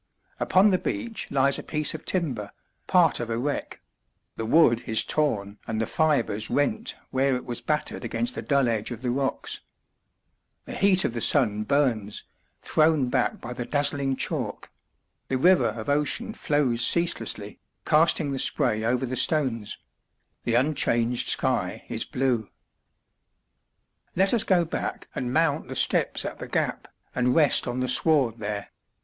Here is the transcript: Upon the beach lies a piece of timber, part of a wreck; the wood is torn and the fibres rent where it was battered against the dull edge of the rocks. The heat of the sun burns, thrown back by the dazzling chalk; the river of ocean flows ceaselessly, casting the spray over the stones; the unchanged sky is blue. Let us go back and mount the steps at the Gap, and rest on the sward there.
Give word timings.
Upon 0.39 0.69
the 0.69 0.79
beach 0.79 1.29
lies 1.29 1.59
a 1.59 1.61
piece 1.61 1.93
of 1.93 2.05
timber, 2.05 2.49
part 2.87 3.19
of 3.19 3.29
a 3.29 3.37
wreck; 3.37 3.81
the 4.35 4.47
wood 4.47 4.83
is 4.87 5.03
torn 5.03 5.59
and 5.67 5.79
the 5.79 5.85
fibres 5.85 6.49
rent 6.49 6.95
where 7.11 7.35
it 7.35 7.45
was 7.45 7.61
battered 7.61 8.03
against 8.03 8.33
the 8.33 8.41
dull 8.41 8.67
edge 8.67 8.89
of 8.89 9.03
the 9.03 9.11
rocks. 9.11 9.61
The 10.65 10.73
heat 10.73 11.05
of 11.05 11.13
the 11.13 11.21
sun 11.21 11.65
burns, 11.65 12.23
thrown 12.63 13.09
back 13.09 13.39
by 13.39 13.53
the 13.53 13.63
dazzling 13.63 14.15
chalk; 14.15 14.71
the 15.27 15.37
river 15.37 15.67
of 15.67 15.87
ocean 15.87 16.33
flows 16.33 16.83
ceaselessly, 16.83 17.59
casting 17.85 18.31
the 18.31 18.39
spray 18.39 18.83
over 18.83 19.05
the 19.05 19.15
stones; 19.15 19.77
the 20.45 20.55
unchanged 20.55 21.27
sky 21.29 21.85
is 21.89 22.05
blue. 22.05 22.49
Let 24.15 24.33
us 24.33 24.43
go 24.43 24.65
back 24.65 25.09
and 25.13 25.31
mount 25.31 25.67
the 25.67 25.75
steps 25.75 26.25
at 26.25 26.39
the 26.39 26.47
Gap, 26.47 26.87
and 27.13 27.35
rest 27.35 27.67
on 27.67 27.81
the 27.81 27.87
sward 27.87 28.39
there. 28.39 28.71